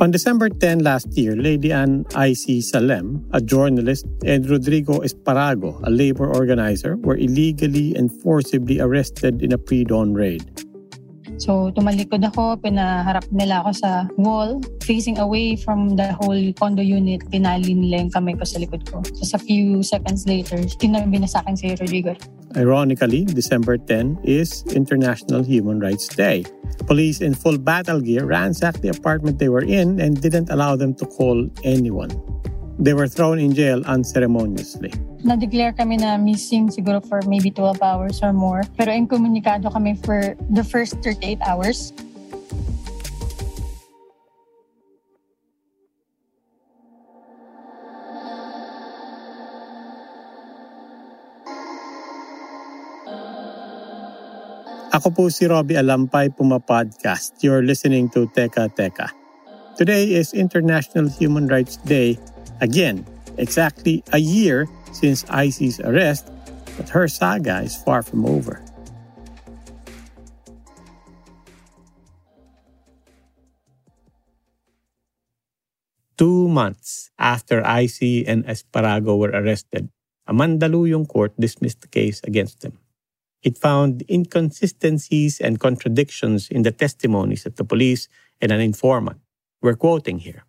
On 0.00 0.10
December 0.10 0.48
10 0.48 0.78
last 0.78 1.12
year, 1.12 1.36
Lady 1.36 1.72
Ann 1.72 2.06
I.C. 2.14 2.62
Salem, 2.62 3.28
a 3.32 3.40
journalist, 3.40 4.06
and 4.24 4.48
Rodrigo 4.48 5.00
Esparago, 5.00 5.78
a 5.84 5.90
labor 5.90 6.26
organizer, 6.26 6.96
were 6.96 7.18
illegally 7.18 7.94
and 7.94 8.10
forcibly 8.22 8.80
arrested 8.80 9.42
in 9.42 9.52
a 9.52 9.58
pre-dawn 9.58 10.14
raid. 10.14 10.59
So, 11.40 11.72
tumalikod 11.72 12.20
ako, 12.20 12.60
pinaharap 12.60 13.24
nila 13.32 13.64
ako 13.64 13.70
sa 13.72 13.90
wall, 14.20 14.60
facing 14.84 15.16
away 15.16 15.56
from 15.56 15.96
the 15.96 16.12
whole 16.20 16.52
condo 16.60 16.84
unit. 16.84 17.24
Tinali 17.32 17.72
nila 17.72 18.04
yung 18.04 18.12
kamay 18.12 18.36
ko 18.36 18.44
sa 18.44 18.60
likod 18.60 18.84
ko. 18.84 19.00
So, 19.16 19.40
a 19.40 19.40
few 19.40 19.80
seconds 19.80 20.28
later, 20.28 20.60
tinabi 20.76 21.16
na 21.16 21.24
sa 21.24 21.40
akin 21.40 21.56
si 21.56 21.72
Rodrigo. 21.72 22.12
Ironically, 22.60 23.24
December 23.24 23.80
10 23.80 24.20
is 24.20 24.68
International 24.76 25.40
Human 25.40 25.80
Rights 25.80 26.12
Day. 26.12 26.44
Police 26.84 27.24
in 27.24 27.32
full 27.32 27.56
battle 27.56 28.04
gear 28.04 28.28
ransacked 28.28 28.84
the 28.84 28.92
apartment 28.92 29.40
they 29.40 29.48
were 29.48 29.64
in 29.64 29.96
and 29.96 30.20
didn't 30.20 30.52
allow 30.52 30.76
them 30.76 30.92
to 31.00 31.06
call 31.08 31.48
anyone. 31.64 32.12
They 32.80 32.96
were 32.96 33.12
thrown 33.12 33.36
in 33.36 33.52
jail 33.52 33.84
unceremoniously. 33.84 34.88
Na-declare 35.20 35.76
kami 35.76 36.00
na 36.00 36.16
missing 36.16 36.72
siguro 36.72 37.04
for 37.04 37.20
maybe 37.28 37.52
12 37.52 37.76
hours 37.84 38.24
or 38.24 38.32
more. 38.32 38.64
Pero 38.80 38.88
inkomunikado 38.88 39.68
kami 39.68 40.00
for 40.00 40.32
the 40.48 40.64
first 40.64 40.96
38 41.04 41.44
hours. 41.44 41.92
Ako 54.90 55.12
po 55.12 55.28
si 55.28 55.44
Robbie 55.44 55.76
Alampay, 55.76 56.32
Puma 56.32 56.58
Podcast. 56.58 57.44
You're 57.44 57.62
listening 57.62 58.08
to 58.16 58.24
Teka 58.32 58.72
Teka. 58.72 59.12
Today 59.76 60.16
is 60.16 60.32
International 60.32 61.06
Human 61.12 61.46
Rights 61.46 61.76
Day. 61.84 62.16
Again, 62.60 63.06
exactly 63.38 64.04
a 64.12 64.18
year 64.18 64.68
since 64.92 65.24
IC's 65.32 65.80
arrest, 65.80 66.28
but 66.76 66.88
her 66.90 67.08
saga 67.08 67.60
is 67.60 67.76
far 67.76 68.02
from 68.02 68.26
over. 68.26 68.62
Two 76.18 76.48
months 76.48 77.10
after 77.18 77.60
IC 77.60 78.28
and 78.28 78.44
Esparago 78.44 79.16
were 79.16 79.32
arrested, 79.32 79.88
a 80.26 80.34
Mandaluyong 80.34 81.08
court 81.08 81.32
dismissed 81.40 81.80
the 81.80 81.88
case 81.88 82.20
against 82.24 82.60
them. 82.60 82.78
It 83.42 83.56
found 83.56 84.04
inconsistencies 84.06 85.40
and 85.40 85.58
contradictions 85.58 86.50
in 86.50 86.60
the 86.60 86.72
testimonies 86.72 87.46
of 87.46 87.56
the 87.56 87.64
police 87.64 88.06
and 88.38 88.52
an 88.52 88.60
informant. 88.60 89.20
We're 89.62 89.76
quoting 89.76 90.18
here. 90.18 90.44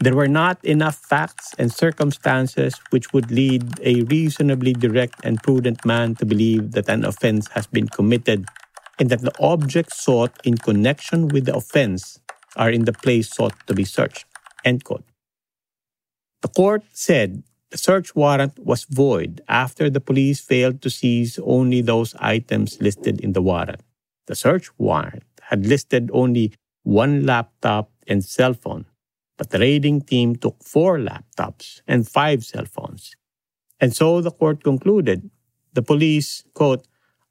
There 0.00 0.14
were 0.14 0.28
not 0.28 0.62
enough 0.62 0.96
facts 0.96 1.54
and 1.58 1.72
circumstances 1.72 2.78
which 2.90 3.12
would 3.14 3.30
lead 3.30 3.80
a 3.80 4.02
reasonably 4.02 4.74
direct 4.74 5.24
and 5.24 5.42
prudent 5.42 5.86
man 5.86 6.14
to 6.16 6.26
believe 6.26 6.72
that 6.72 6.88
an 6.88 7.04
offense 7.04 7.48
has 7.48 7.66
been 7.66 7.88
committed 7.88 8.44
and 8.98 9.08
that 9.08 9.22
the 9.22 9.32
objects 9.40 10.02
sought 10.02 10.32
in 10.44 10.58
connection 10.58 11.28
with 11.28 11.46
the 11.46 11.56
offense 11.56 12.20
are 12.56 12.70
in 12.70 12.84
the 12.84 12.92
place 12.92 13.34
sought 13.34 13.54
to 13.66 13.74
be 13.74 13.84
searched. 13.84 14.26
End 14.64 14.84
quote. 14.84 15.04
The 16.42 16.48
court 16.48 16.84
said 16.92 17.42
the 17.70 17.78
search 17.78 18.14
warrant 18.14 18.58
was 18.58 18.84
void 18.84 19.40
after 19.48 19.88
the 19.88 20.00
police 20.00 20.40
failed 20.40 20.82
to 20.82 20.90
seize 20.90 21.38
only 21.42 21.80
those 21.80 22.14
items 22.16 22.80
listed 22.80 23.20
in 23.20 23.32
the 23.32 23.42
warrant. 23.42 23.80
The 24.26 24.34
search 24.34 24.68
warrant 24.78 25.24
had 25.40 25.66
listed 25.66 26.10
only 26.12 26.52
one 26.82 27.24
laptop 27.24 27.90
and 28.06 28.24
cell 28.24 28.54
phone, 28.54 28.86
but 29.36 29.50
the 29.50 29.58
raiding 29.58 30.00
team 30.00 30.36
took 30.36 30.62
four 30.62 30.98
laptops 30.98 31.80
and 31.86 32.08
five 32.08 32.44
cell 32.44 32.64
phones. 32.64 33.14
And 33.80 33.94
so 33.94 34.20
the 34.20 34.30
court 34.30 34.64
concluded 34.64 35.30
the 35.74 35.82
police, 35.82 36.42
quote, 36.54 36.86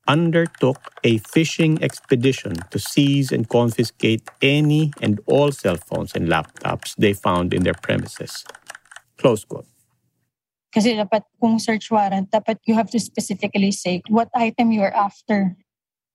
undertook 0.07 0.77
a 1.03 1.17
fishing 1.17 1.81
expedition 1.81 2.53
to 2.69 2.77
seize 2.77 3.31
and 3.31 3.49
confiscate 3.49 4.29
any 4.41 4.93
and 5.01 5.19
all 5.25 5.51
cell 5.51 5.77
phones 5.77 6.13
and 6.13 6.27
laptops 6.27 6.95
they 6.95 7.13
found 7.13 7.53
in 7.53 7.63
their 7.63 7.73
premises. 7.73 8.45
Close 9.17 9.43
quote. 9.43 9.65
Kasi 10.69 10.93
dapat 10.93 11.23
kung 11.39 11.57
search 11.57 11.89
warrant, 11.89 12.29
dapat 12.29 12.59
you 12.67 12.75
have 12.75 12.91
to 12.91 12.99
specifically 12.99 13.71
say 13.71 14.03
what 14.11 14.29
item 14.35 14.69
you 14.69 14.83
are 14.83 14.93
after. 14.93 15.55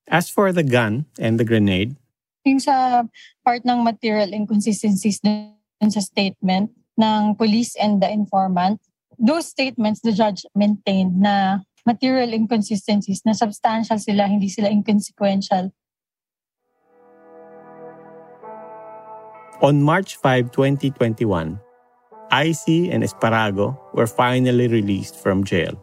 As 0.07 0.29
for 0.29 0.53
the 0.53 0.63
gun 0.63 1.07
and 1.19 1.41
the 1.41 1.49
grenade, 1.49 1.97
Yung 2.45 2.61
sa 2.61 3.05
part 3.45 3.65
ng 3.69 3.85
material 3.85 4.33
inconsistencies 4.33 5.21
sa 5.89 6.05
statement 6.05 6.69
ng 7.01 7.33
police 7.41 7.73
and 7.81 8.05
the 8.05 8.11
informant, 8.13 8.85
those 9.17 9.49
statements, 9.49 10.05
the 10.05 10.13
judge 10.13 10.45
maintained 10.53 11.17
na 11.17 11.65
material 11.89 12.37
inconsistencies, 12.37 13.25
na 13.25 13.33
substantial 13.33 13.97
sila, 13.97 14.29
hindi 14.29 14.53
sila 14.53 14.69
inconsequential. 14.69 15.73
On 19.61 19.77
March 19.81 20.17
5, 20.21 20.53
2021, 20.53 21.61
IC 22.33 22.89
and 22.93 23.05
Esparago 23.05 23.77
were 23.93 24.07
finally 24.07 24.69
released 24.69 25.21
from 25.21 25.45
jail. 25.45 25.77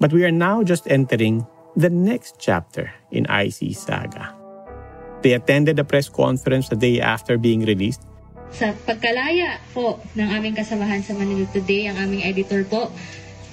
But 0.00 0.12
we 0.12 0.24
are 0.24 0.34
now 0.34 0.62
just 0.62 0.90
entering 0.90 1.46
the 1.76 1.88
next 1.88 2.36
chapter 2.38 2.92
in 3.10 3.24
IC's 3.30 3.78
saga. 3.80 4.36
They 5.22 5.32
attended 5.32 5.78
a 5.78 5.84
press 5.84 6.08
conference 6.08 6.68
the 6.68 6.76
day 6.76 7.00
after 7.00 7.38
being 7.38 7.64
released. 7.64 8.04
Sa 8.52 8.76
pagkalaya 8.84 9.56
po 9.72 9.96
ng 10.12 10.28
aming 10.28 10.52
kasamahan 10.52 11.00
sa 11.00 11.16
Manila 11.16 11.48
Today, 11.48 11.88
ang 11.88 11.96
aming 11.96 12.20
editor 12.28 12.68
po, 12.68 12.92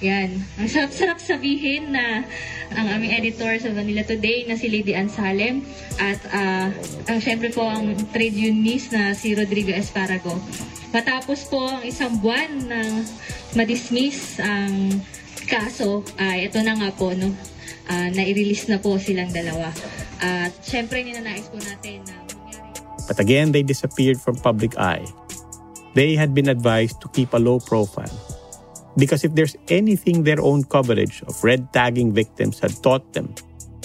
yan. 0.00 0.44
Ang 0.60 0.68
sarap-sarap 0.68 1.20
sabihin 1.20 1.92
na 1.92 2.24
ang 2.72 2.86
aming 2.88 3.16
editor 3.16 3.56
sa 3.60 3.72
Manila 3.72 4.04
Today 4.04 4.44
na 4.44 4.56
si 4.60 4.68
Lady 4.68 4.92
Ann 4.92 5.08
Salem 5.08 5.64
at 6.00 6.20
uh, 6.32 6.68
ang 7.08 7.18
syempre 7.20 7.52
po 7.52 7.64
ang 7.64 7.96
trade 8.12 8.36
unionist 8.36 8.92
na 8.92 9.12
si 9.16 9.32
Rodrigo 9.36 9.72
Esparago. 9.72 10.36
Matapos 10.92 11.48
po 11.48 11.64
ang 11.64 11.84
isang 11.84 12.20
buwan 12.20 12.68
ng 12.68 12.90
madismiss 13.56 14.40
ang 14.40 15.00
kaso, 15.48 16.04
ay 16.20 16.44
uh, 16.44 16.52
ito 16.52 16.58
na 16.60 16.76
nga 16.76 16.90
po, 16.92 17.12
no, 17.16 17.32
uh, 17.88 18.08
na-release 18.12 18.68
na 18.68 18.80
po 18.80 19.00
silang 19.00 19.32
dalawa. 19.32 19.72
At 20.20 20.52
uh, 20.52 20.64
syempre 20.64 21.00
ninanais 21.00 21.48
po 21.48 21.56
natin 21.56 22.04
na 22.04 22.29
But 23.10 23.18
again, 23.18 23.50
they 23.50 23.66
disappeared 23.66 24.22
from 24.22 24.38
public 24.38 24.78
eye. 24.78 25.02
They 25.98 26.14
had 26.14 26.30
been 26.30 26.46
advised 26.46 27.02
to 27.02 27.10
keep 27.10 27.34
a 27.34 27.42
low 27.42 27.58
profile. 27.58 28.14
Because 28.94 29.26
if 29.26 29.34
there's 29.34 29.58
anything 29.66 30.22
their 30.22 30.38
own 30.38 30.62
coverage 30.62 31.18
of 31.26 31.42
red 31.42 31.72
tagging 31.72 32.14
victims 32.14 32.62
had 32.62 32.70
taught 32.86 33.12
them, 33.12 33.34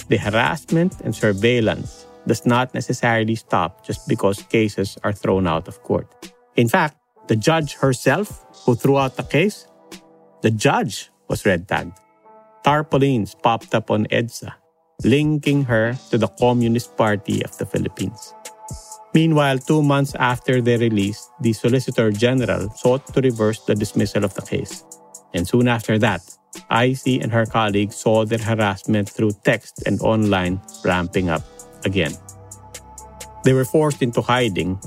the 0.06 0.16
harassment 0.16 1.02
and 1.02 1.10
surveillance 1.10 2.06
does 2.30 2.46
not 2.46 2.72
necessarily 2.72 3.34
stop 3.34 3.82
just 3.82 4.06
because 4.06 4.46
cases 4.46 4.96
are 5.02 5.12
thrown 5.12 5.48
out 5.50 5.66
of 5.66 5.82
court. 5.82 6.06
In 6.54 6.68
fact, 6.68 6.94
the 7.26 7.34
judge 7.34 7.74
herself 7.74 8.46
who 8.62 8.76
threw 8.76 8.96
out 8.96 9.16
the 9.16 9.26
case, 9.26 9.66
the 10.42 10.52
judge 10.52 11.10
was 11.26 11.44
red 11.44 11.66
tagged. 11.66 11.98
Tarpaulins 12.62 13.34
popped 13.34 13.74
up 13.74 13.90
on 13.90 14.06
EDSA, 14.06 14.54
linking 15.02 15.64
her 15.64 15.98
to 16.10 16.18
the 16.18 16.30
Communist 16.38 16.96
Party 16.96 17.42
of 17.42 17.58
the 17.58 17.66
Philippines. 17.66 18.35
Meanwhile, 19.16 19.60
two 19.60 19.80
months 19.80 20.14
after 20.16 20.60
their 20.60 20.76
release, 20.76 21.30
the 21.40 21.54
Solicitor 21.54 22.12
General 22.12 22.68
sought 22.68 23.06
to 23.14 23.22
reverse 23.22 23.64
the 23.64 23.74
dismissal 23.74 24.26
of 24.26 24.34
the 24.34 24.42
case. 24.42 24.84
And 25.32 25.48
soon 25.48 25.68
after 25.68 25.98
that, 26.00 26.20
IC 26.70 27.24
and 27.24 27.32
her 27.32 27.46
colleagues 27.46 27.96
saw 27.96 28.26
their 28.26 28.44
harassment 28.44 29.08
through 29.08 29.32
text 29.42 29.82
and 29.86 29.98
online 30.02 30.60
ramping 30.84 31.30
up 31.30 31.40
again. 31.86 32.12
They 33.42 33.54
were 33.54 33.64
forced 33.64 34.02
into 34.02 34.20
hiding, 34.20 34.78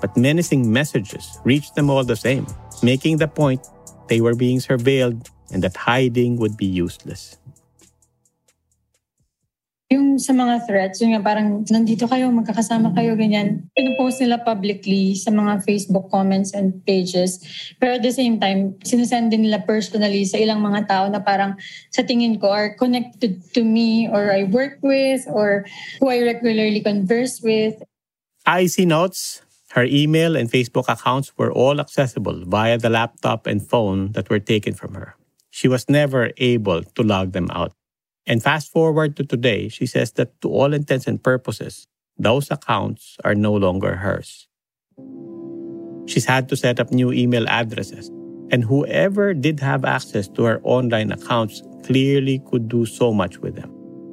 but 0.00 0.16
menacing 0.16 0.62
messages 0.72 1.40
reached 1.42 1.74
them 1.74 1.90
all 1.90 2.04
the 2.04 2.14
same, 2.14 2.46
making 2.84 3.16
the 3.16 3.26
point 3.26 3.66
they 4.06 4.20
were 4.20 4.36
being 4.36 4.60
surveilled 4.60 5.26
and 5.50 5.60
that 5.64 5.74
hiding 5.74 6.36
would 6.36 6.56
be 6.56 6.66
useless. 6.66 7.36
Yung 9.92 10.16
sa 10.16 10.32
mga 10.32 10.64
threats, 10.64 11.04
yung 11.04 11.20
parang 11.20 11.68
nandito 11.68 12.08
kayo, 12.08 12.32
magkakasama 12.32 12.96
kayo, 12.96 13.12
ganyan. 13.12 13.68
Pinupost 13.76 14.24
nila 14.24 14.40
publicly 14.40 15.12
sa 15.12 15.28
mga 15.28 15.60
Facebook 15.68 16.08
comments 16.08 16.56
and 16.56 16.80
pages. 16.88 17.44
Pero 17.76 18.00
at 18.00 18.02
the 18.02 18.08
same 18.08 18.40
time, 18.40 18.72
sinasend 18.80 19.28
din 19.28 19.44
nila 19.44 19.60
personally 19.68 20.24
sa 20.24 20.40
ilang 20.40 20.64
mga 20.64 20.88
tao 20.88 21.04
na 21.12 21.20
parang 21.20 21.60
sa 21.92 22.00
tingin 22.00 22.40
ko 22.40 22.48
are 22.48 22.72
connected 22.80 23.44
to 23.52 23.60
me 23.60 24.08
or 24.08 24.32
I 24.32 24.48
work 24.48 24.80
with 24.80 25.28
or 25.28 25.68
who 26.00 26.08
I 26.08 26.24
regularly 26.24 26.80
converse 26.80 27.44
with. 27.44 27.76
IC 28.48 28.88
notes 28.88 29.44
her 29.72 29.84
email 29.84 30.36
and 30.36 30.50
Facebook 30.50 30.88
accounts 30.88 31.32
were 31.36 31.52
all 31.52 31.80
accessible 31.80 32.44
via 32.44 32.76
the 32.76 32.90
laptop 32.90 33.46
and 33.46 33.64
phone 33.64 34.12
that 34.12 34.28
were 34.28 34.40
taken 34.40 34.74
from 34.74 34.94
her. 34.94 35.16
She 35.48 35.68
was 35.68 35.88
never 35.88 36.32
able 36.36 36.82
to 36.84 37.02
log 37.02 37.32
them 37.32 37.48
out. 37.52 37.72
And 38.26 38.42
fast 38.42 38.70
forward 38.70 39.16
to 39.16 39.24
today, 39.24 39.68
she 39.68 39.86
says 39.86 40.12
that 40.12 40.40
to 40.42 40.48
all 40.48 40.72
intents 40.72 41.06
and 41.06 41.22
purposes, 41.22 41.86
those 42.18 42.50
accounts 42.50 43.16
are 43.24 43.34
no 43.34 43.52
longer 43.52 43.96
hers. 43.96 44.46
She's 46.06 46.24
had 46.24 46.48
to 46.48 46.56
set 46.56 46.78
up 46.78 46.92
new 46.92 47.12
email 47.12 47.48
addresses, 47.48 48.08
and 48.50 48.62
whoever 48.62 49.34
did 49.34 49.60
have 49.60 49.84
access 49.84 50.28
to 50.28 50.44
her 50.44 50.60
online 50.62 51.10
accounts 51.10 51.62
clearly 51.84 52.40
could 52.50 52.68
do 52.68 52.86
so 52.86 53.12
much 53.12 53.38
with 53.38 53.56
them, 53.56 53.70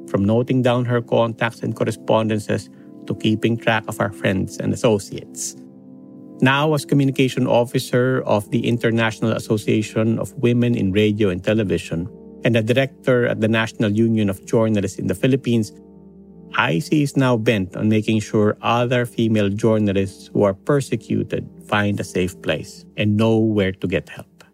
from 0.08 0.24
noting 0.24 0.62
down 0.62 0.84
her 0.84 1.02
contacts 1.02 1.60
and 1.60 1.76
correspondences 1.76 2.68
to 3.06 3.14
keeping 3.14 3.56
track 3.56 3.84
of 3.86 3.98
her 3.98 4.10
friends 4.10 4.56
and 4.58 4.72
associates. 4.72 5.56
Now, 6.40 6.72
as 6.72 6.86
communication 6.86 7.46
officer 7.46 8.22
of 8.22 8.50
the 8.50 8.66
International 8.66 9.32
Association 9.32 10.18
of 10.18 10.32
Women 10.34 10.74
in 10.74 10.90
Radio 10.90 11.28
and 11.28 11.44
Television, 11.44 12.08
and 12.44 12.56
a 12.56 12.62
director 12.62 13.26
at 13.26 13.40
the 13.40 13.48
National 13.48 13.90
Union 13.90 14.30
of 14.30 14.44
Journalists 14.46 14.98
in 14.98 15.06
the 15.06 15.14
Philippines, 15.14 15.72
IC 16.58 16.92
is 16.92 17.16
now 17.16 17.36
bent 17.36 17.76
on 17.76 17.88
making 17.88 18.20
sure 18.20 18.56
other 18.60 19.06
female 19.06 19.48
journalists 19.48 20.28
who 20.32 20.42
are 20.42 20.54
persecuted 20.54 21.48
find 21.66 22.00
a 22.00 22.04
safe 22.04 22.40
place 22.42 22.84
and 22.96 23.16
know 23.16 23.38
where 23.38 23.72
to 23.72 23.86
get 23.86 24.08
help. 24.08 24.44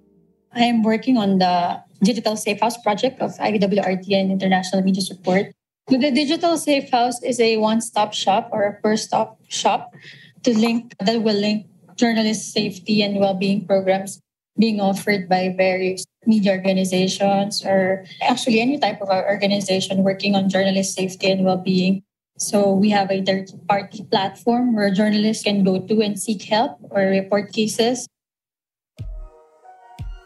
I 0.53 0.65
am 0.65 0.83
working 0.83 1.17
on 1.17 1.38
the 1.38 1.81
Digital 2.03 2.37
Safe 2.37 2.61
House 2.61 2.77
project 2.83 3.21
of 3.21 3.33
IAWRT 3.38 4.12
and 4.12 4.31
International 4.31 4.83
Media 4.83 5.03
Support. 5.03 5.53
The 5.88 6.11
Digital 6.11 6.56
Safe 6.56 6.91
House 6.91 7.23
is 7.23 7.41
a 7.41 7.56
one-stop 7.56 8.12
shop 8.12 8.50
or 8.53 8.65
a 8.65 8.81
first-stop 8.83 9.41
shop 9.49 9.94
to 10.43 10.56
link 10.56 10.94
that 11.00 11.23
will 11.23 11.37
link 11.37 11.67
journalist 11.97 12.53
safety 12.53 13.03
and 13.03 13.19
well-being 13.19 13.67
programs 13.67 14.21
being 14.58 14.81
offered 14.81 15.29
by 15.29 15.55
various 15.56 16.05
media 16.26 16.53
organizations 16.53 17.64
or 17.64 18.05
actually 18.23 18.61
any 18.61 18.79
type 18.79 19.00
of 19.00 19.08
organization 19.08 20.03
working 20.03 20.35
on 20.35 20.49
journalist 20.49 20.94
safety 20.94 21.31
and 21.31 21.44
well-being. 21.44 22.03
So 22.38 22.73
we 22.73 22.91
have 22.91 23.11
a 23.11 23.25
third-party 23.25 24.05
platform 24.11 24.75
where 24.75 24.93
journalists 24.93 25.44
can 25.44 25.64
go 25.64 25.81
to 25.81 26.00
and 26.03 26.20
seek 26.20 26.43
help 26.44 26.76
or 26.91 27.00
report 27.08 27.53
cases. 27.53 28.08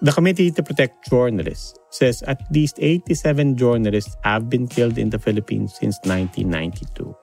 The 0.02 0.12
Committee 0.12 0.50
to 0.52 0.62
Protect 0.62 1.10
Journalists 1.10 1.78
says 1.90 2.22
at 2.24 2.40
least 2.50 2.80
87 2.80 3.56
journalists 3.56 4.16
have 4.24 4.48
been 4.48 4.66
killed 4.66 4.96
in 4.96 5.10
the 5.10 5.18
Philippines 5.18 5.76
since 5.76 6.00
1992. 6.08 7.14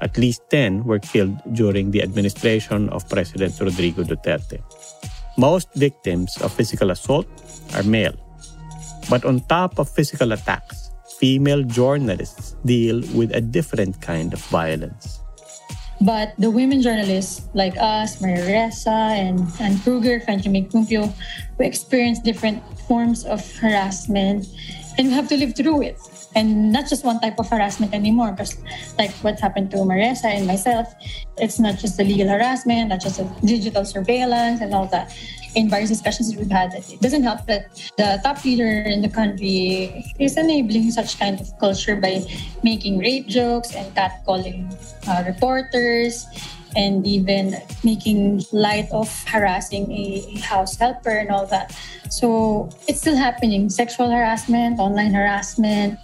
At 0.00 0.16
least 0.16 0.42
10 0.50 0.82
were 0.84 0.98
killed 0.98 1.36
during 1.52 1.90
the 1.90 2.02
administration 2.02 2.88
of 2.88 3.06
President 3.08 3.54
Rodrigo 3.60 4.02
Duterte. 4.02 4.58
Most 5.36 5.72
victims 5.74 6.36
of 6.42 6.52
physical 6.52 6.90
assault 6.90 7.26
are 7.74 7.82
male. 7.82 8.14
But 9.08 9.24
on 9.24 9.40
top 9.48 9.78
of 9.78 9.88
physical 9.88 10.32
attacks, 10.32 10.90
female 11.18 11.62
journalists 11.62 12.56
deal 12.64 13.00
with 13.14 13.34
a 13.34 13.40
different 13.40 14.00
kind 14.00 14.32
of 14.32 14.40
violence. 14.46 15.20
But 16.00 16.34
the 16.36 16.50
women 16.50 16.82
journalists 16.82 17.46
like 17.54 17.78
us, 17.78 18.20
Maria 18.20 18.42
Ressa 18.42 19.14
and, 19.14 19.82
Kruger, 19.84 20.18
Frenchie 20.20 20.48
Mae 20.48 20.64
Cumpio, 20.64 21.14
we 21.58 21.66
experience 21.66 22.18
different 22.18 22.60
forms 22.88 23.24
of 23.24 23.40
harassment 23.58 24.46
and 24.98 25.08
we 25.08 25.14
have 25.14 25.28
to 25.28 25.36
live 25.36 25.54
through 25.54 25.82
it 25.82 25.98
and 26.34 26.72
not 26.72 26.88
just 26.88 27.04
one 27.04 27.20
type 27.20 27.38
of 27.38 27.48
harassment 27.48 27.94
anymore 27.94 28.32
because 28.32 28.56
like 28.98 29.12
what 29.22 29.38
happened 29.38 29.70
to 29.70 29.84
Maria 29.84 30.12
Ressa 30.12 30.32
and 30.32 30.46
myself. 30.46 30.92
It's 31.38 31.58
not 31.58 31.78
just 31.78 31.96
the 31.96 32.04
legal 32.04 32.28
harassment 32.28 32.88
not 32.88 33.00
just 33.00 33.18
the 33.18 33.28
digital 33.44 33.84
surveillance 33.84 34.60
and 34.60 34.74
all 34.74 34.86
that. 34.86 35.14
In 35.54 35.68
various 35.68 35.90
discussions 35.90 36.34
we've 36.34 36.50
had 36.50 36.72
it 36.72 37.00
doesn't 37.00 37.22
help 37.22 37.44
that 37.46 37.68
the 37.96 38.20
top 38.24 38.44
leader 38.44 38.82
in 38.88 39.02
the 39.02 39.08
country 39.08 40.04
is 40.18 40.36
enabling 40.36 40.90
such 40.90 41.18
kind 41.18 41.40
of 41.40 41.46
culture 41.58 41.96
by 41.96 42.24
making 42.62 42.98
rape 42.98 43.26
jokes 43.26 43.74
and 43.74 43.94
catcalling 43.94 44.72
uh, 45.08 45.22
reporters 45.26 46.26
and 46.74 47.06
even 47.06 47.54
making 47.84 48.42
light 48.52 48.88
of 48.92 49.08
harassing 49.28 49.90
a 49.92 50.38
house 50.40 50.76
helper 50.76 51.10
and 51.10 51.30
all 51.30 51.46
that. 51.46 51.76
So 52.08 52.70
it's 52.88 53.00
still 53.00 53.16
happening. 53.16 53.68
Sexual 53.68 54.10
harassment, 54.10 54.78
online 54.78 55.12
harassment, 55.12 55.98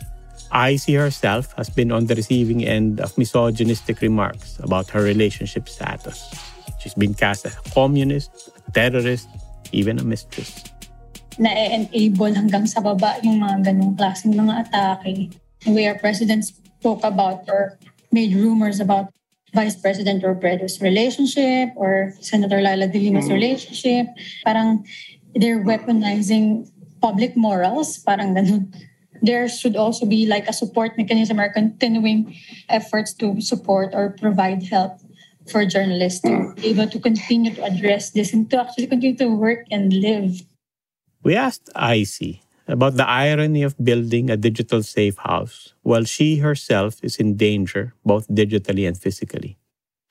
IC 0.53 0.97
herself 0.97 1.53
has 1.56 1.69
been 1.69 1.93
on 1.93 2.06
the 2.06 2.15
receiving 2.15 2.65
end 2.65 3.00
of 3.00 3.17
misogynistic 3.19 4.00
remarks 4.00 4.59
about 4.62 4.89
her 4.91 5.03
relationship 5.03 5.69
status. 5.69 6.23
She's 6.81 6.95
been 6.95 7.15
cast 7.15 7.47
as 7.47 7.56
a 7.56 7.65
communist, 7.71 8.50
a 8.67 8.71
terrorist, 8.73 9.29
even 9.73 9.99
a 9.99 10.05
mistress. 10.05 10.65
Na-enable 11.39 12.35
hanggang 12.35 12.67
sa 12.67 12.81
baba 12.81 13.21
yung 13.23 13.43
mga 13.43 13.71
ganong 13.71 13.95
klaseng 13.95 14.35
mga 14.35 14.71
atake. 14.73 15.35
Where 15.67 15.99
president 15.99 16.47
spoke 16.47 17.03
about 17.03 17.47
or 17.50 17.79
made 18.11 18.35
rumors 18.35 18.81
about 18.81 19.11
Vice 19.55 19.77
President 19.77 20.23
Robredo's 20.23 20.81
relationship 20.81 21.73
or 21.75 22.12
Senator 22.21 22.61
Leila 22.61 22.89
de 22.89 22.99
Lima's 22.99 23.29
mm. 23.29 23.35
relationship. 23.35 24.06
Parang 24.45 24.85
they're 25.35 25.64
weaponizing 25.64 26.69
public 27.00 27.37
morals, 27.37 27.99
parang 28.02 28.35
ganun 28.35 28.69
there 29.22 29.48
should 29.48 29.76
also 29.76 30.06
be 30.06 30.26
like 30.26 30.48
a 30.48 30.52
support 30.52 30.96
mechanism 30.96 31.40
or 31.40 31.52
continuing 31.52 32.37
efforts 32.68 33.12
to 33.14 33.40
support 33.40 33.90
or 33.92 34.10
provide 34.18 34.62
help 34.62 34.98
for 35.48 35.64
journalists 35.64 36.20
to 36.20 36.52
be 36.56 36.68
able 36.68 36.88
to 36.88 37.00
continue 37.00 37.54
to 37.54 37.64
address 37.64 38.10
this 38.10 38.32
and 38.32 38.50
to 38.50 38.60
actually 38.60 38.87
continue 38.87 39.16
to 39.16 39.28
work 39.28 39.64
and 39.70 39.92
live. 39.92 40.42
We 41.22 41.34
asked 41.34 41.70
Icy 41.75 42.42
about 42.68 42.96
the 42.96 43.08
irony 43.08 43.62
of 43.62 43.75
building 43.82 44.28
a 44.28 44.37
digital 44.37 44.82
safe 44.82 45.16
house 45.16 45.72
while 45.82 46.04
she 46.04 46.37
herself 46.37 47.00
is 47.02 47.16
in 47.16 47.37
danger 47.37 47.94
both 48.04 48.28
digitally 48.28 48.87
and 48.87 48.96
physically. 48.96 49.56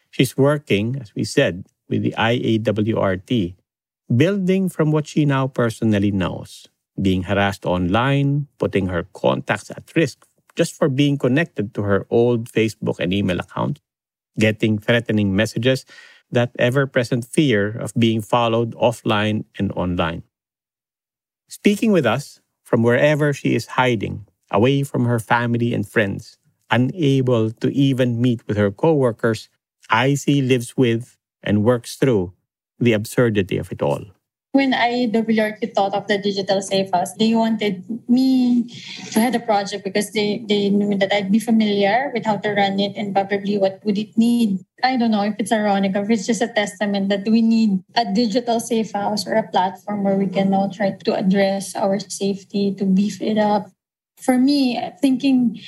She's 0.09 0.35
working, 0.35 0.97
as 0.99 1.13
we 1.13 1.23
said, 1.23 1.67
with 1.87 2.01
the 2.01 2.15
IAWRT, 2.17 3.55
building 4.09 4.69
from 4.69 4.91
what 4.91 5.05
she 5.05 5.25
now 5.25 5.47
personally 5.47 6.11
knows 6.11 6.67
being 7.01 7.23
harassed 7.23 7.65
online, 7.65 8.47
putting 8.57 8.87
her 8.87 9.03
contacts 9.13 9.71
at 9.71 9.95
risk 9.95 10.25
just 10.55 10.73
for 10.73 10.89
being 10.89 11.17
connected 11.17 11.73
to 11.75 11.83
her 11.83 12.07
old 12.09 12.51
Facebook 12.51 12.99
and 12.99 13.13
email 13.13 13.39
account, 13.39 13.79
getting 14.39 14.77
threatening 14.79 15.35
messages, 15.35 15.85
that 16.31 16.51
ever 16.59 16.87
present 16.87 17.23
fear 17.23 17.69
of 17.77 17.93
being 17.93 18.21
followed 18.21 18.73
offline 18.75 19.45
and 19.57 19.71
online. 19.73 20.23
Speaking 21.47 21.91
with 21.91 22.05
us 22.05 22.41
from 22.65 22.83
wherever 22.83 23.31
she 23.31 23.55
is 23.55 23.77
hiding, 23.79 24.27
away 24.51 24.83
from 24.83 25.05
her 25.05 25.19
family 25.19 25.73
and 25.73 25.87
friends, 25.87 26.37
unable 26.69 27.51
to 27.51 27.69
even 27.71 28.19
meet 28.19 28.45
with 28.47 28.57
her 28.57 28.71
coworkers, 28.71 29.47
IC 29.93 30.43
lives 30.43 30.75
with 30.75 31.17
and 31.41 31.63
works 31.63 31.95
through 31.95 32.33
the 32.79 32.91
absurdity 32.91 33.57
of 33.57 33.71
it 33.71 33.81
all 33.81 34.03
when 34.57 34.73
IAWRT 34.73 35.61
thought 35.77 35.93
of 35.93 36.09
the 36.09 36.17
digital 36.17 36.65
safe 36.65 36.89
house, 36.89 37.13
they 37.13 37.37
wanted 37.37 37.85
me 38.09 38.65
to 39.13 39.21
head 39.21 39.35
a 39.35 39.39
project 39.39 39.85
because 39.85 40.09
they, 40.17 40.41
they 40.49 40.73
knew 40.73 40.97
that 40.97 41.13
I'd 41.13 41.31
be 41.31 41.37
familiar 41.37 42.09
with 42.11 42.25
how 42.25 42.37
to 42.37 42.49
run 42.57 42.79
it 42.79 42.97
and 42.97 43.13
probably 43.13 43.59
what 43.59 43.85
would 43.85 43.99
it 43.99 44.17
need. 44.17 44.65
I 44.81 44.97
don't 44.97 45.11
know 45.11 45.21
if 45.21 45.35
it's 45.37 45.51
ironic 45.51 45.95
or 45.95 46.01
if 46.01 46.09
it's 46.09 46.25
just 46.25 46.41
a 46.41 46.49
testament 46.49 47.09
that 47.09 47.29
we 47.29 47.43
need 47.43 47.85
a 47.93 48.11
digital 48.11 48.59
safe 48.59 48.93
house 48.93 49.27
or 49.27 49.35
a 49.35 49.47
platform 49.47 50.03
where 50.03 50.17
we 50.17 50.25
can 50.25 50.49
now 50.49 50.73
try 50.73 50.97
to 51.05 51.13
address 51.13 51.75
our 51.75 51.99
safety, 51.99 52.73
to 52.81 52.85
beef 52.85 53.21
it 53.21 53.37
up. 53.37 53.69
For 54.17 54.39
me, 54.39 54.81
thinking 54.99 55.61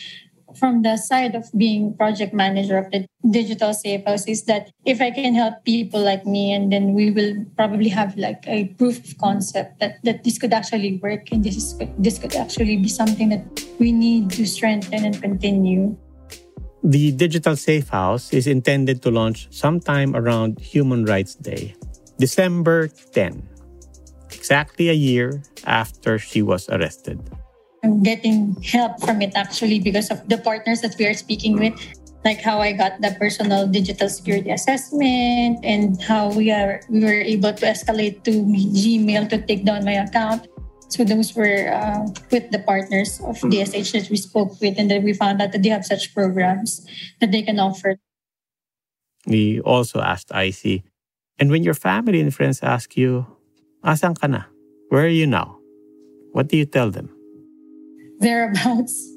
from 0.60 0.84
the 0.84 0.98
side 0.98 1.34
of 1.34 1.48
being 1.56 1.96
project 1.96 2.34
manager 2.34 2.78
of 2.78 2.92
the 2.92 3.08
digital 3.32 3.74
safe 3.74 4.04
house 4.06 4.28
is 4.28 4.44
that 4.46 4.70
if 4.86 5.02
I 5.02 5.12
can 5.12 5.34
help 5.34 5.64
people 5.64 6.04
like 6.04 6.26
me, 6.26 6.52
and 6.52 6.72
then 6.72 6.94
we 6.94 7.12
will 7.12 7.46
probably 7.56 7.88
have 7.90 8.18
like 8.18 8.44
a 8.46 8.66
proof 8.76 9.00
of 9.00 9.18
concept 9.18 9.80
that, 9.80 10.04
that 10.04 10.24
this 10.24 10.38
could 10.38 10.54
actually 10.54 11.00
work 11.02 11.32
and 11.32 11.44
this 11.44 11.56
is 11.56 11.80
this 11.98 12.20
could 12.20 12.36
actually 12.36 12.78
be 12.78 12.90
something 12.90 13.30
that 13.30 13.44
we 13.80 13.92
need 13.92 14.30
to 14.32 14.46
strengthen 14.46 15.06
and 15.06 15.22
continue. 15.22 15.96
The 16.84 17.12
Digital 17.12 17.56
Safe 17.56 17.90
House 17.90 18.32
is 18.32 18.48
intended 18.48 19.02
to 19.04 19.12
launch 19.12 19.48
sometime 19.52 20.16
around 20.16 20.60
Human 20.60 21.04
Rights 21.04 21.36
Day, 21.36 21.76
December 22.20 22.88
10, 22.88 23.44
exactly 24.32 24.88
a 24.88 24.96
year 24.96 25.44
after 25.66 26.18
she 26.18 26.42
was 26.42 26.70
arrested. 26.70 27.20
I'm 27.84 28.04
getting 28.04 28.56
help 28.62 29.00
from 29.02 29.22
it 29.22 29.34
actually 29.36 29.80
because 29.80 30.12
of 30.12 30.28
the 30.28 30.38
partners 30.38 30.82
that 30.82 30.96
we 31.00 31.06
are 31.06 31.14
speaking 31.14 31.60
with, 31.60 31.74
like 32.26 32.42
how 32.42 32.60
I 32.60 32.74
got 32.74 33.02
the 33.02 33.16
personal 33.20 33.68
digital 33.68 34.10
security 34.10 34.52
assessment 34.52 35.64
and 35.64 36.02
how 36.02 36.32
we 36.32 36.52
are 36.52 36.82
we 36.90 37.04
were 37.04 37.22
able 37.24 37.54
to 37.54 37.66
escalate 37.66 38.24
to 38.26 38.32
Gmail 38.44 39.30
to 39.30 39.40
take 39.46 39.66
down 39.66 39.86
my 39.86 40.04
account. 40.04 40.48
So 40.90 41.06
those 41.06 41.36
were 41.36 41.70
uh, 41.70 42.10
with 42.32 42.50
the 42.50 42.60
partners 42.60 43.22
of 43.22 43.38
DSH 43.46 43.94
that 43.94 44.10
we 44.10 44.18
spoke 44.18 44.60
with, 44.60 44.74
and 44.78 44.90
then 44.90 45.04
we 45.04 45.14
found 45.14 45.40
out 45.40 45.52
that 45.54 45.62
they 45.62 45.70
have 45.70 45.86
such 45.86 46.14
programs 46.16 46.82
that 47.22 47.32
they 47.32 47.44
can 47.44 47.60
offer. 47.60 48.02
We 49.28 49.62
also 49.62 50.02
asked 50.02 50.34
IC, 50.34 50.82
and 51.38 51.52
when 51.52 51.62
your 51.62 51.78
family 51.78 52.20
and 52.20 52.34
friends 52.34 52.66
ask 52.66 52.98
you, 52.98 53.30
"Asan 53.86 54.18
ka 54.18 54.26
na? 54.26 54.50
Where 54.90 55.06
are 55.06 55.14
you 55.14 55.30
now?" 55.30 55.62
What 56.34 56.50
do 56.50 56.58
you 56.58 56.66
tell 56.66 56.90
them? 56.90 57.19
Thereabouts, 58.20 59.10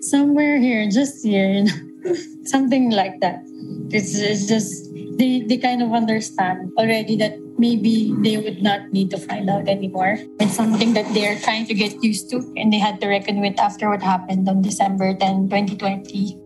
somewhere 0.00 0.58
here, 0.58 0.88
just 0.88 1.24
here, 1.24 1.48
you 1.50 1.64
know, 1.64 2.14
something 2.44 2.90
like 2.90 3.20
that. 3.20 3.42
It's, 3.90 4.14
it's 4.16 4.46
just 4.46 4.92
they 5.18 5.40
they 5.44 5.56
kind 5.56 5.82
of 5.82 5.92
understand 5.92 6.72
already 6.78 7.16
that 7.16 7.36
maybe 7.58 8.14
they 8.26 8.36
would 8.36 8.62
not 8.62 8.90
need 8.90 9.10
to 9.10 9.18
find 9.18 9.48
out 9.50 9.68
anymore. 9.68 10.18
It's 10.40 10.56
something 10.56 10.94
that 10.94 11.06
they're 11.14 11.38
trying 11.38 11.66
to 11.66 11.74
get 11.74 12.02
used 12.02 12.30
to, 12.30 12.42
and 12.56 12.72
they 12.72 12.78
had 12.78 13.00
to 13.00 13.08
reckon 13.08 13.40
with 13.40 13.58
after 13.60 13.88
what 13.88 14.02
happened 14.02 14.48
on 14.48 14.62
December 14.62 15.14
10, 15.14 15.48
2020. 15.48 16.41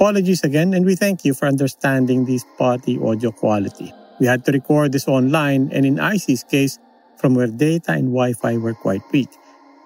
Apologies 0.00 0.40
again, 0.48 0.72
and 0.72 0.88
we 0.88 0.96
thank 0.96 1.28
you 1.28 1.36
for 1.36 1.44
understanding 1.44 2.24
the 2.24 2.40
spotty 2.40 2.96
audio 3.04 3.28
quality. 3.28 3.92
We 4.16 4.24
had 4.24 4.48
to 4.48 4.50
record 4.50 4.96
this 4.96 5.04
online 5.04 5.68
and 5.76 5.84
in 5.84 6.00
IC's 6.00 6.40
case, 6.40 6.80
from 7.20 7.36
where 7.36 7.52
data 7.52 7.92
and 7.92 8.08
Wi 8.08 8.32
Fi 8.32 8.56
were 8.56 8.72
quite 8.72 9.04
weak. 9.12 9.28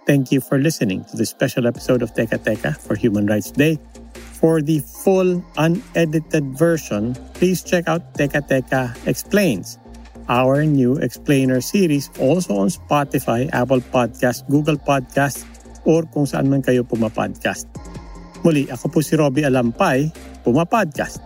Thank 0.06 0.30
you 0.30 0.38
for 0.38 0.62
listening 0.62 1.02
to 1.10 1.18
this 1.18 1.34
special 1.34 1.66
episode 1.66 1.98
of 1.98 2.14
Teka 2.14 2.38
Teka 2.46 2.78
for 2.78 2.94
Human 2.94 3.26
Rights 3.26 3.50
Day. 3.50 3.74
For 4.38 4.62
the 4.62 4.86
full 5.02 5.42
unedited 5.58 6.46
version, 6.54 7.18
please 7.34 7.66
check 7.66 7.90
out 7.90 8.14
Teka 8.14 8.46
Teka 8.46 8.94
Explains, 9.10 9.82
our 10.30 10.62
new 10.62 10.94
explainer 11.02 11.58
series 11.58 12.06
also 12.22 12.62
on 12.62 12.70
Spotify, 12.70 13.50
Apple 13.50 13.82
Podcasts, 13.82 14.46
Google 14.46 14.78
Podcasts, 14.78 15.42
or 15.82 16.06
kung 16.06 16.22
saan 16.22 16.46
man 16.46 16.62
kayo 16.62 16.86
pumapodcast. 16.86 17.66
Muli, 18.44 18.68
ako 18.68 18.92
po 18.92 18.98
si 19.00 19.16
Robbie 19.16 19.48
Alampay, 19.48 20.12
Puma 20.44 20.68
Podcast. 20.68 21.16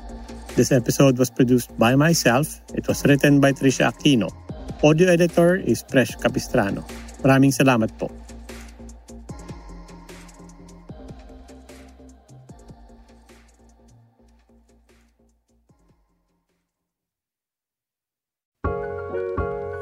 This 0.54 0.70
episode 0.70 1.18
was 1.18 1.34
produced 1.34 1.66
by 1.74 1.98
myself. 1.98 2.46
It 2.78 2.86
was 2.86 3.02
written 3.10 3.42
by 3.42 3.50
Trisha 3.50 3.90
Aquino. 3.90 4.30
Audio 4.86 5.10
editor 5.10 5.58
is 5.58 5.82
Presh 5.82 6.14
Capistrano. 6.14 6.86
Maraming 7.26 7.50
salamat 7.50 7.90
po. 7.98 8.06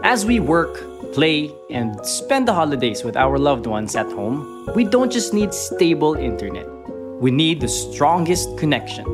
As 0.00 0.24
we 0.24 0.40
work, 0.40 0.80
play, 1.12 1.52
and 1.68 2.00
spend 2.00 2.48
the 2.48 2.56
holidays 2.56 3.04
with 3.04 3.20
our 3.20 3.36
loved 3.36 3.68
ones 3.68 3.92
at 3.92 4.08
home, 4.16 4.40
we 4.72 4.88
don't 4.88 5.12
just 5.12 5.36
need 5.36 5.52
stable 5.52 6.16
internet 6.16 6.75
we 7.20 7.30
need 7.30 7.60
the 7.60 7.68
strongest 7.68 8.58
connection. 8.58 9.04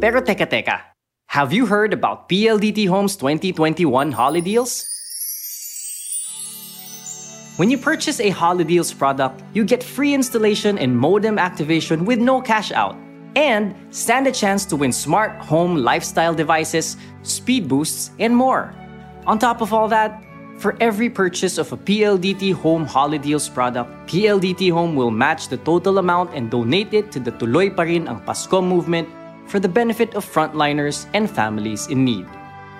Pero 0.00 0.20
teka 0.20 0.46
teka, 0.46 0.80
have 1.28 1.52
you 1.52 1.66
heard 1.66 1.92
about 1.92 2.28
PLDT 2.28 2.88
Home's 2.88 3.16
2021 3.16 4.12
Holiday 4.12 4.40
Deals? 4.40 4.84
When 7.56 7.70
you 7.70 7.78
purchase 7.78 8.20
a 8.20 8.30
Holiday 8.30 8.68
Deals 8.74 8.92
product, 8.92 9.42
you 9.54 9.64
get 9.64 9.82
free 9.82 10.14
installation 10.14 10.78
and 10.78 10.96
modem 10.98 11.38
activation 11.38 12.04
with 12.04 12.18
no 12.18 12.40
cash 12.40 12.72
out, 12.72 12.96
and 13.36 13.74
stand 13.90 14.26
a 14.26 14.32
chance 14.32 14.64
to 14.66 14.76
win 14.76 14.92
smart 14.92 15.30
home 15.40 15.76
lifestyle 15.76 16.34
devices, 16.34 16.96
speed 17.22 17.68
boosts, 17.68 18.10
and 18.18 18.36
more. 18.36 18.74
On 19.26 19.38
top 19.38 19.62
of 19.62 19.72
all 19.72 19.88
that, 19.88 20.22
for 20.58 20.76
every 20.80 21.10
purchase 21.10 21.58
of 21.58 21.72
a 21.72 21.76
PLDT 21.76 22.54
Home 22.54 22.86
Holideals 22.86 23.52
product, 23.52 23.90
PLDT 24.08 24.72
Home 24.72 24.96
will 24.96 25.10
match 25.10 25.48
the 25.48 25.58
total 25.58 25.98
amount 25.98 26.34
and 26.34 26.50
donate 26.50 26.94
it 26.94 27.12
to 27.12 27.20
the 27.20 27.32
Tuloy 27.32 27.74
Pa 27.74 27.82
Rin 27.82 28.08
Ang 28.08 28.20
Pasko 28.20 28.64
movement 28.64 29.08
for 29.46 29.60
the 29.60 29.68
benefit 29.68 30.14
of 30.14 30.24
frontliners 30.24 31.06
and 31.14 31.30
families 31.30 31.86
in 31.88 32.04
need. 32.04 32.26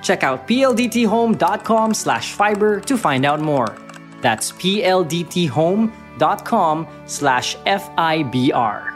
Check 0.02 0.22
out 0.22 0.48
pldthome.com 0.48 1.94
slash 1.94 2.32
fiber 2.32 2.80
to 2.80 2.96
find 2.96 3.24
out 3.24 3.40
more. 3.40 3.76
That's 4.22 4.52
pldthome.com 4.52 5.78
slash 7.06 7.56
F-I-B-R. 7.66 8.95